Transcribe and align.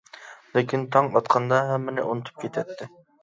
لېكىن 0.53 0.85
تاڭ 0.95 1.09
ئاتقاندا 1.19 1.59
ھەممىنى 1.67 2.05
ئۇنتۇپ 2.07 2.43
كېتەتتى. 2.45 2.89